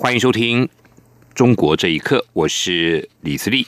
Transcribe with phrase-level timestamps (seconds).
[0.00, 0.64] 欢迎收听
[1.34, 3.66] 《中国这一刻》，我是李自立。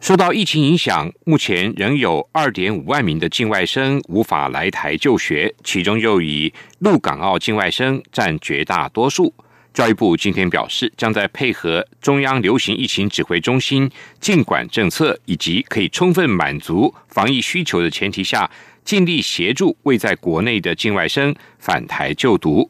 [0.00, 9.32] 受到疫情影响，目前仍有二点五万名的境外生无法来台就学，其中又以陆港澳境外生占绝大多数。
[9.72, 18.50] 教育部今天表示，将在配合中央流行疫情指挥中心禁管政策以及可以充分满足防疫需求的前提下，
[18.84, 22.68] 尽力协助未在国内的境外生返台就读。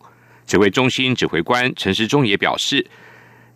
[0.48, 2.86] 指挥中心指挥官陈时中也表示，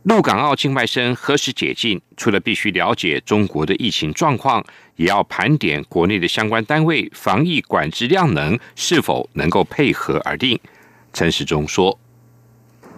[0.03, 4.63] 陆港澳境外生何时解禁，除了必须了解中国的疫情状况，
[4.97, 10.61] 也要盘点国内的相关单位防疫管制量能是否能够配合而定。
[11.15, 11.99] 陈时中说：“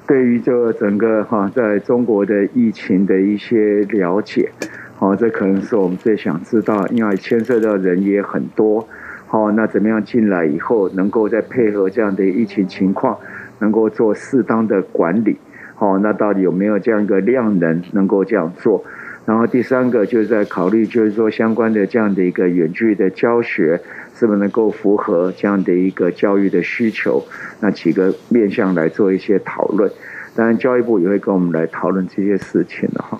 [0.08, 4.50] 对于这整个哈，在中国的疫情的一些了解，
[4.96, 8.88] 好，这可能是我们最想知道，因为牵涉到人也很多，
[9.28, 13.16] 好，那怎么样进来以后，能够再配合这样的疫情情况？”
[13.58, 15.36] 能够做适当的管理，
[15.74, 18.84] 好，那到底有没有这样一个量能能够这样做？
[19.26, 23.80] 然后第三个就是在考虑，就是说相关的这样的一个远距的教学，
[24.14, 27.24] 是不是能够符合这样的一个教育的需求？
[27.60, 29.90] 那几个面向来做一些讨论。
[30.36, 33.18] 当然，教育部也会跟我们来讨论这些事情的哈。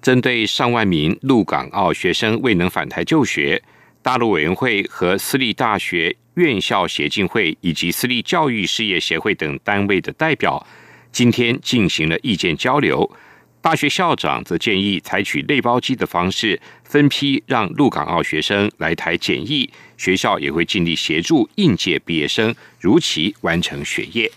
[0.00, 3.60] 针对上万名陆港澳学生未能返台就学，
[4.06, 6.14] 大陆委员会和私立大学。
[6.34, 10.64] 院校协进会以及私立教育事业协会等单位的代表
[11.10, 13.10] 今天进行了意见交流。
[13.60, 19.68] 大学校长则建议采取内包机的方式，分批让陆港澳学生来台检疫。
[19.96, 24.30] 学校也会尽力协助应届毕业生如期完成学业。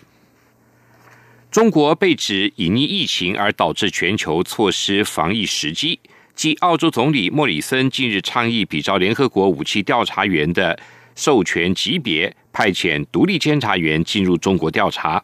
[1.51, 5.99] 中国被指隐匿疫情而导致全球错失防疫时机，
[6.39, 10.79] 继澳洲总理莫里森近日倡议比照联合国武器调查员的。
[11.13, 15.21] 授权级别派遣独立监察员进入中国调查，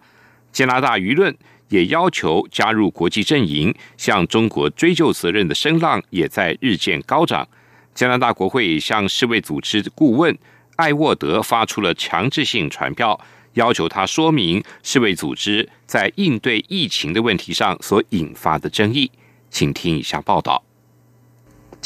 [0.52, 1.34] 加拿大舆论
[1.70, 7.48] 也要求加入国际阵营，向中国追究责任的声浪也在日渐高涨。
[7.94, 10.38] 加拿大国会向世卫组织顾问
[10.76, 13.18] 艾沃德发出了强制性传票，
[13.54, 19.10] 要求他说明世卫组织在应对疫情的问题上所引发的争议。
[19.50, 20.65] 请听以下报道。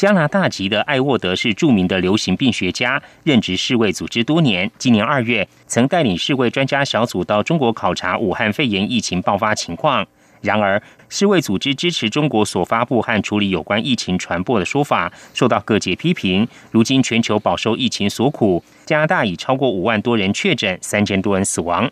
[0.00, 4.70] 加拿大籍的艾沃德是著名的流行病学家，任职世卫组织多年。
[4.78, 10.06] 今年二月，曾带领世卫专家小组到中国考察武汉肺炎疫情爆发情况。
[10.40, 16.48] 然而，世卫组织支持中国所发布和处理有关疫情传播的说法，受到各界批评。
[16.70, 21.86] 如今，全球饱受疫情所苦，加拿大已超过五万多人确诊，三千多人死亡。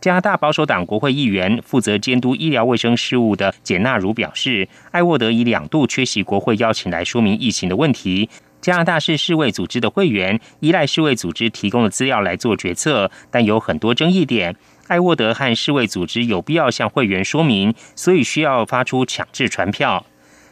[0.00, 8.28] 加拿大保守党国会议员负责监督医疗卫生事务的简纳茹表示，艾沃德已两度缺席国会邀请来说明疫情的问题。
[8.60, 14.54] 加拿大是世卫组织的会员，依赖世卫组织提供的资料来做决策，但有很多争议点。
[14.86, 20.04] 艾沃德和世卫组织有必要向会员说明，所以需要发出强制传票。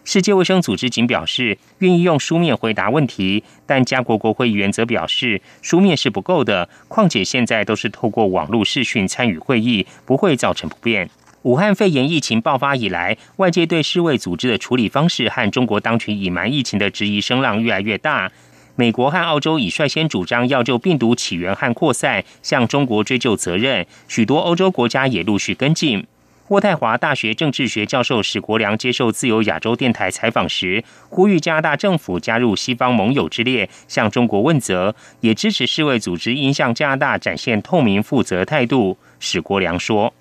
[0.06, 6.68] 世界卫生组织仅表示愿意用书面回答问题，但加国国会议员则表示书面是不够的。
[6.86, 11.10] 况且现在都是透过网络视讯参与会议，不会造成不便。
[11.42, 18.30] 武汉肺炎疫情爆发以来，外界对世卫组织的处理方式和中国当局隐瞒疫情的质疑声浪越来越大。
[18.76, 26.06] 美国和澳洲已率先主张要就病毒起源和扩散向中国追究责任，许多欧洲国家也陆续跟进。
[26.48, 38.96] 渥太华大学政治学教授史国良接受自由亚洲电台采访时，呼吁加拿大政府加入西方盟友之列，向中国问责，也支持世卫组织应向加拿大展现透明负责态度。
[39.18, 40.14] 史国良说：“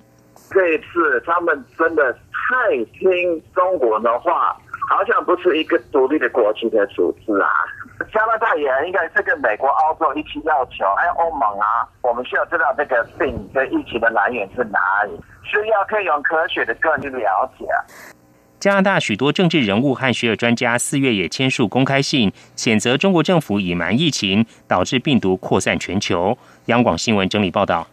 [0.49, 4.57] 这一次他们真的太听中国的话，
[4.89, 7.47] 好像不是一个独立的国际的组织啊。”
[8.15, 15.11] 加拿大也应该是跟美国、澳洲一起要求，还有欧盟啊，我们需要知道这个病的疫情的来源是哪里，
[15.43, 17.65] 需要可以用科学的个去了解。
[18.57, 26.37] 加拿大许多政治人物和学者专家四月也签署公开信，谴责中国政府隐瞒疫情，导致病毒扩散全球。
[26.67, 27.85] 央广新闻整理报道：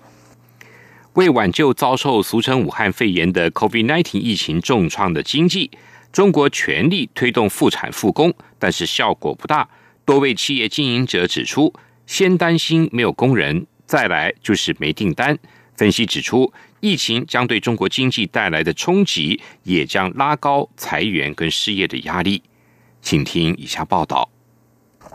[1.14, 5.72] 为挽救遭受俗称武汉肺炎的 COVID-19 疫情重创的经济，
[6.12, 9.68] 中国全力推动复产复工，但是效果不大。
[10.04, 11.72] 多位企业经营者指出，
[12.06, 15.38] 先担心没有工人，再来就是没订单，
[15.76, 22.42] 分析指出，疫情将对中国经济带来的冲击，也将拉高裁员跟失业的压力。
[23.00, 24.28] 请听以下报道：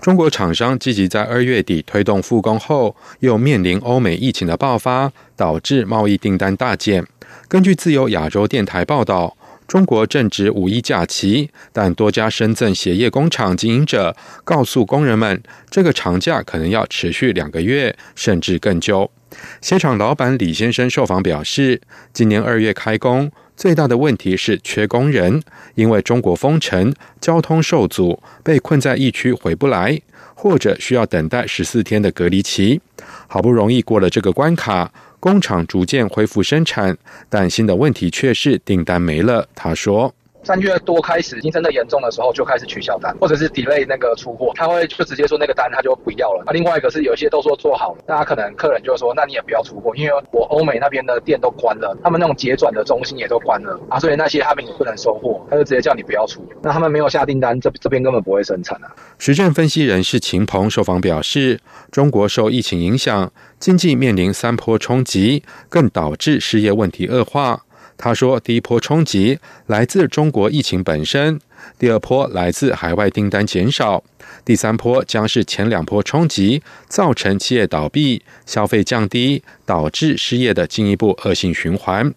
[0.01, 7.05] 中国厂商积极在二月底推动复工后，又面临欧美疫情的爆发，导致贸易订单大减。
[7.49, 9.35] 根据自由亚洲电台报道。
[9.67, 14.15] 中国正值五一假期，但多家深圳鞋业工厂经营者
[14.45, 19.11] 告诉工人们，这个长假可能要持续两个月，甚至更久。
[19.59, 21.81] 鞋厂老板李先生受访表示，
[22.13, 25.43] 今年二月开工，最大的问题是缺工人，
[25.75, 29.99] 因为中国封城，交通受阻，被困在疫区回不来，
[30.33, 32.79] 或者需要等待十四天的隔离期。
[33.27, 34.93] 好不容易过了这个关卡。
[35.27, 36.97] 工厂逐渐恢复生产，
[37.27, 39.49] 但新的问题却是订单没了。
[39.53, 40.13] 他说。
[40.47, 46.41] 三月多开始，竞争的严重的时候就开始取消单，或者是 delay 那个出货，他会就直接说那个单他就不要了。
[46.45, 56.41] 啊，另外一个是有一些都说做好，大家可能客人就说那你也不要出货，因为我欧美那边的店都关了，他们那种结转的中心也都关了啊，所以那些他们也不能收货，他就直接叫你不要出。
[56.63, 58.95] 那他们没有下订单，这这边根本不会生产啊。
[59.19, 61.59] 实政分析人士秦鹏受访表示，
[61.91, 67.65] 中国受疫情影响，经济面临三波冲击，更导致失业问题恶化。
[67.97, 71.39] 他说：“第一波冲击来自中国疫情本身，
[71.79, 74.03] 第二波来自海外订单减少，
[74.45, 82.13] 第三波将是前两波冲击造成企业倒闭、消费降低，导致失业的进一步恶性循环。”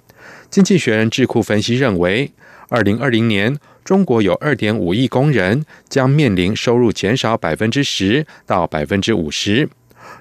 [0.51, 2.31] 经济学人智库分析认为，
[2.69, 9.69] 二零二零年中国有二点五亿工人将面临收入减少百分之十到百分之五十。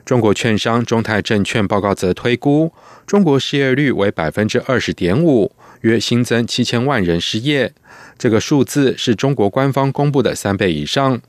[0.10, 2.74] 中国券商中泰证券报告则推估。
[3.06, 5.52] 中国失业率为百分之二十点五，
[5.82, 7.72] 约新增七千万人失业。
[8.18, 11.22] 这个数字是中国官方公布的三倍以上。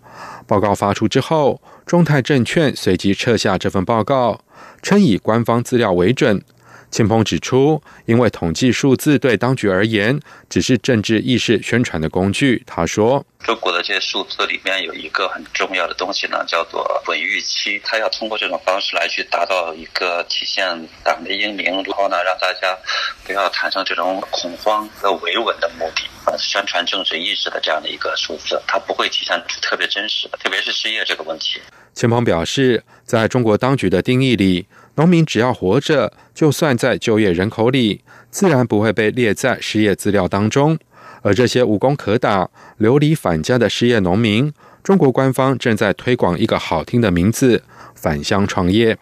[0.47, 4.41] 报告发出之后，中泰证券随即撤下这份报告，
[4.81, 6.43] 称以官方资料为准。
[6.90, 12.60] 秦鹏指出，因为统计数字对当局而言只是政治意识宣传的工具。
[12.66, 17.81] 他说：“中国的这些数字里面有一个很重要的东西呢，叫做稳预期。
[17.84, 20.66] 他要通过这种方式来去达到一个体现
[21.04, 22.76] 党的英明，然后呢让大家
[23.25, 31.60] 不要产生这种恐慌和维稳的目的，呃，宣传政治意识的这样的一个数字，它不会体现出特别真实的，特别是失业这个问题。”
[31.94, 34.66] 秦鹏表示，在中国当局的定义里。
[34.96, 40.78] 农民只要活着，就算在就业人口里，自然不会被列在失业资料当中。
[41.22, 42.48] 而这些无功可打、
[42.78, 44.52] 流离返家的失业农民，
[44.82, 47.62] 中国官方正在推广一个好听的名字——
[47.94, 48.96] 返乡创业。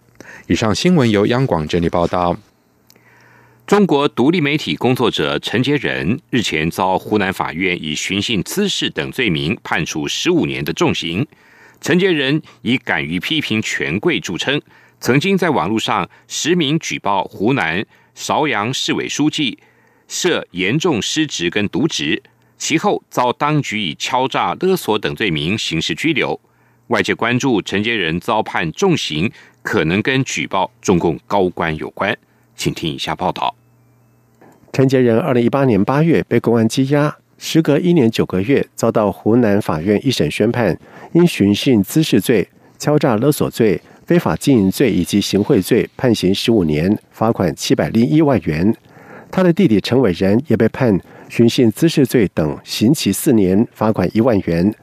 [0.47, 2.37] 以上新闻由央广整理报道。
[3.65, 11.25] 中国独立媒体工作者陈杰仁日前遭湖南法院以寻衅滋事等罪名判处十五年的重刑。
[11.79, 14.61] 陈杰仁以敢于批评权贵著称。
[14.99, 17.85] 曾经在网络上实名举报湖南
[18.15, 19.57] 邵阳市委书记
[20.07, 22.21] 涉严重失职跟渎职，
[22.57, 26.39] 其后遭当局以敲诈勒索等罪名刑事拘留。
[26.87, 29.31] 外界关注陈杰仁遭判重刑，
[29.61, 32.17] 可能跟举报中共高官有关。
[32.55, 33.55] 请听以下报道：
[34.73, 40.77] 陈杰仁二零一八年八月被公安羁押，时隔一年九个月，遭到湖南法院一审宣判，
[41.13, 43.79] 因寻衅滋事罪、敲诈勒索罪。
[44.09, 48.75] 非法经营罪以及行贿罪，判刑十五年，罚款七百零一万元。
[49.29, 54.73] 他的弟弟陈伟仁也被判寻衅滋事罪等，刑期四年，罚款一万元。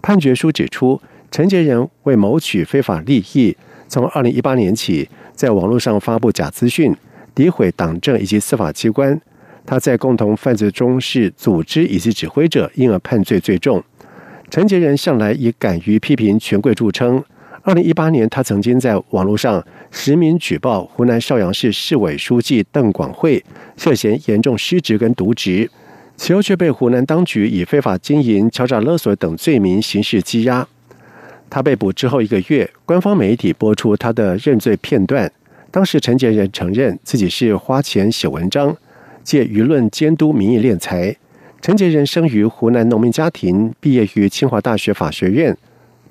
[0.00, 0.98] 判决书指出，
[1.30, 3.54] 陈杰仁为谋取非法利益，
[3.88, 6.96] 从二零一八年起，在网络上发布假资讯，
[7.34, 9.20] 诋毁党政以及司法机关。
[9.66, 13.84] 他在共同犯罪中是组织以及指挥者，因而判罪最重。
[14.48, 17.22] 陈杰仁向来以敢于批评权贵著称。
[17.64, 23.44] 二零一八年，他曾经在网络上实名举报湖南邵阳市市委书记邓广惠
[23.76, 25.70] 涉嫌严重失职跟渎职，
[26.16, 30.66] 其后却被湖南当局以非法经营、敲诈勒索等罪名刑事羁押。
[31.48, 35.30] 他被捕之后一个月，官方媒体播出他的认罪片段。
[35.70, 38.76] 当时陈杰仁承认自己是花钱写文章，
[39.22, 41.16] 借舆论监督民意敛财。
[41.60, 45.56] 陈杰仁生于湖南农民家庭，毕业于清华大学法学院。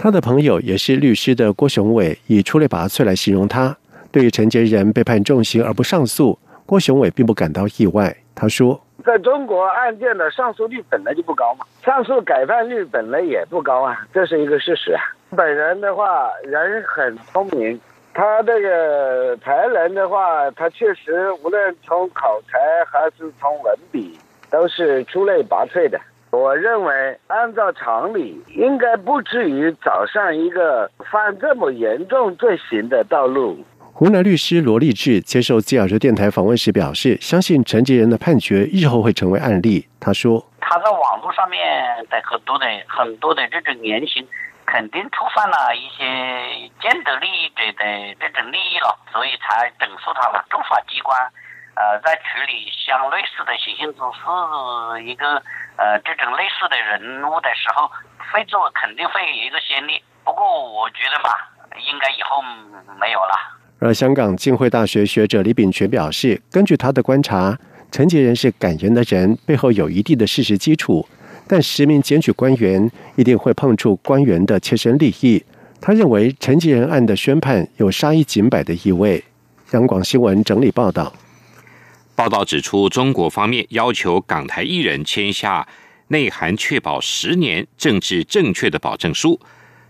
[0.04, 3.78] 他的朋友也是律师的郭雄伟以出类拔萃来形容他。
[4.12, 8.12] 对于陈杰仁被判重刑而不上诉，郭雄伟并不感到意外。
[8.34, 15.02] 他说：“在中国案件的上诉率本来就不高嘛，上诉改判率本来也不高啊，这是一个事实啊。
[15.38, 17.80] 本人的话人很聪明，
[18.12, 22.58] 他这个才能的话，他确实无论从口才
[22.92, 24.18] 还是从文笔，
[24.50, 26.02] 都是出类拔萃的。”
[26.32, 33.64] 我认为，按照常理，应该不至于走上一个犯这么严重罪行的道路。
[33.94, 39.86] 湖南律师罗立志接受吉尔州电台访问时表示，相信陈吉仁的判决日后会成为案例。
[40.00, 41.60] 他说：“他在网络上面
[42.10, 44.26] 的很多的很多的这种言行，
[44.66, 46.08] 肯定触犯了一些
[46.80, 50.46] 既得利益者的这种利益了，所以才整肃他了。
[50.50, 51.20] 政法机关，
[51.76, 55.42] 呃，在处理相类似的行刑之事一个
[55.78, 57.90] 呃这种类似的人物的时候，
[58.32, 60.02] 会做肯定会有一个先例。
[60.24, 61.52] 不过我觉得吧，
[61.92, 62.42] 应该以后
[63.00, 63.34] 没有了。”
[63.80, 67.58] 而香港浸会大学学者李炳全表示，根据他的观察，
[67.92, 71.08] 陈杰仁是感人的人，背后有一定的事实基础。
[71.48, 75.44] 但实名检举官员一定会碰触官员的切身利益。
[75.82, 79.24] 他认为陈杰仁案的宣判有杀一儆百的意味。
[79.72, 81.12] 央广新闻整理报道。
[82.16, 85.68] 报道指出，中国方面要求港台艺人签下
[86.10, 89.40] 内涵确保十年政治正确的保证书。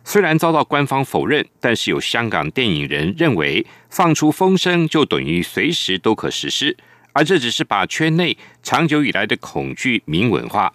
[0.04, 6.76] 虽然遭到官方否认，但是有香港电影人认为，放出风声就等于随时都可实施，
[7.14, 10.74] 而这只是把圈内长久以来的恐惧明文化。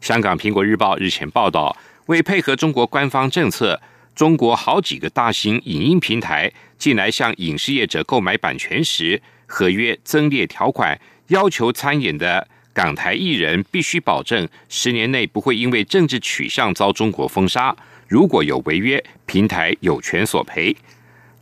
[0.00, 3.80] 香港苹果日报日前报道，为配合中国官方政策，
[4.14, 17.74] 中国好几个大型影音平台近来向影视业者购买版权时，合约增列条款，要求参演的港台艺人必须保证十年内不会因为政治取向遭中国封杀。
[18.06, 20.76] 如果有违约，平台有权索赔。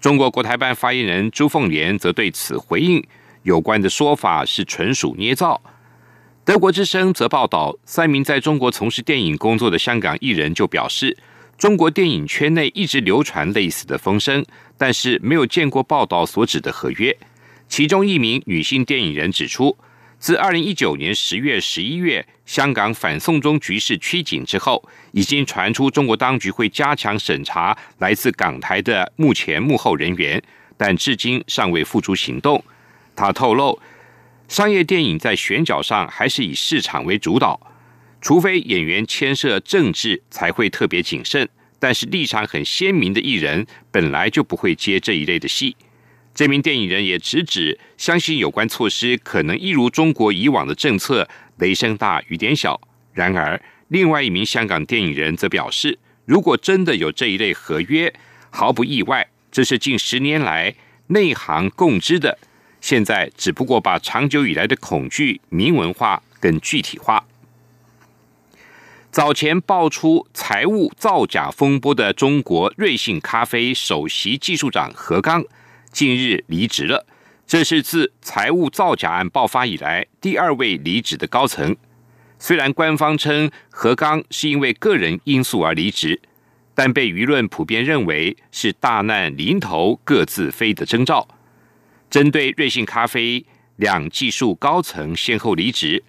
[0.00, 3.05] 中国国台办发言人朱凤莲则对此回应，
[3.43, 5.61] 有关的说法是纯属捏造。
[6.45, 11.17] 德国之声则报道，三名在中国从事电影工作的香港艺人就表示，
[11.61, 14.43] 中国电影圈内一直流传类似的风声，
[14.79, 17.14] 但是没有见过报道所指的合约。
[17.69, 19.76] 其中一名女性电影人指出。
[20.19, 30.43] 自二零一九年十月、十一月，香港反送中局势趋紧之后，已经传出中国当局会加强审查来自港台的目前幕后人员，
[30.79, 32.62] 但至今尚未付诸行动。
[33.14, 33.79] 他透露，
[34.49, 37.61] 商业电影在选角上还是以市场为主导，
[38.21, 41.49] 除非演员牵涉政治，才会特别谨慎。
[41.79, 45.75] 但是立场很鲜明的艺人，本来就不会接这一类的戏。
[46.35, 52.79] 这名电影人也直指，相信有关措施可能一如中国以往的政策，雷声大雨点小。
[53.15, 58.12] 然而，另外一名香港电影人则表示，如果真的有这一类合约，
[58.50, 60.75] 毫不意外，这是近十年来
[61.09, 62.39] 内行共知的。
[62.81, 67.27] 现在只不过把长久以来的恐惧明文化更具体化。
[69.11, 75.45] 早前爆出财务造假风波的中国瑞幸咖啡首席技术长何刚。
[75.90, 77.05] 近日离职了，
[77.45, 81.75] 这是自财务造假案爆发以来第二位离职的高层。
[82.38, 86.21] 虽然官方称何刚是因为个人因素而离职，
[86.73, 91.26] 但被舆论普遍认为是大难临头各自飞的征兆。
[92.09, 96.05] 针对瑞幸咖啡两技术高层先后离职，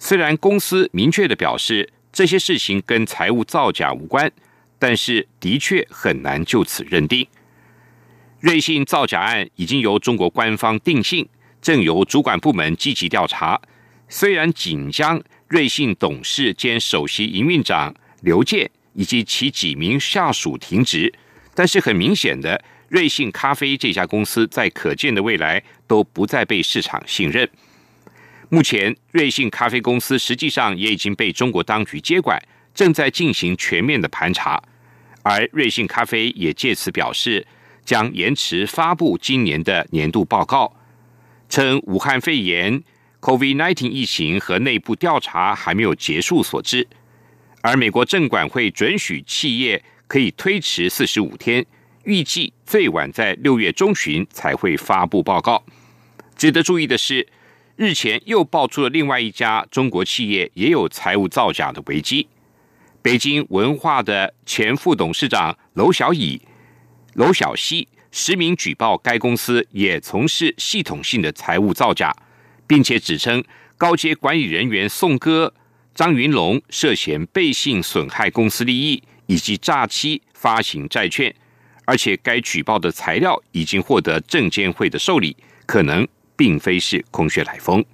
[0.00, 4.30] 虽然公司明确的表示这些事情跟财务造假无关，
[4.78, 7.26] 但是的确很难就此认定。
[8.40, 11.26] 瑞信造假案已经由中国官方定性，
[11.62, 13.60] 正由主管部门积极调查。
[14.08, 21.10] 虽然仅将瑞信董事兼首席营运长刘健以及其几名下属停职，
[21.54, 27.48] 但是很明显的，瑞幸咖啡这家公司在可见的未来都不再被市场信任。
[28.54, 32.38] 目前，瑞幸咖啡公司实际上也已经被中国当局接管，
[32.74, 34.62] 正在进行全面的盘查，
[35.22, 37.46] 而瑞幸咖啡也借此表示。
[37.82, 40.76] 将延迟发布今年的年度报告，
[41.48, 42.82] 称武汉肺炎
[43.20, 46.86] （COVID-19） 疫情和内部调查还没有结束所致。
[47.62, 51.64] 而美国证管会准许企业可以推迟四十五天，
[52.04, 55.64] 预计最晚在六月中旬才会发布报告。
[56.36, 57.26] 值得注意的是，
[57.82, 62.28] 日前又爆出了另外一家中国企业也有财务造假的危机。
[63.02, 66.40] 北京文化的前副董事长娄小乙。
[67.14, 72.14] 娄小西实名举报该公司也从事系统性的财务造假，
[72.68, 73.42] 并且指称
[73.76, 75.52] 高阶管理人员宋哥、
[75.92, 81.34] 张云龙涉嫌背信损害公司利益以及诈欺发行债券，
[81.84, 85.36] 而且该举报的材料已经获得证监会的受理，
[85.66, 86.06] 可能
[86.42, 87.84] 并非是空穴来风。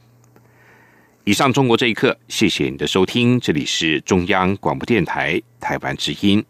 [1.25, 6.43] 以上，中国这一刻，谢谢你的收听，这里是中央广播电台台湾之音。